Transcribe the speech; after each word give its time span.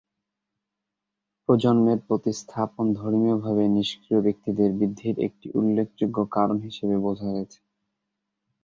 প্রজন্মের 1.49 1.99
প্রতিস্থাপন 2.07 2.85
ধর্মীয়ভাবে 2.93 3.63
নিষ্ক্রিয় 3.75 4.19
ব্যক্তিদের 4.21 4.69
বৃদ্ধির 4.77 5.15
একটি 5.27 5.47
উল্লেখযোগ্য 5.55 6.17
কারণ 6.35 6.57
হিসাবে 6.61 6.95
বোঝা 7.05 7.29
গেছে। 7.35 7.59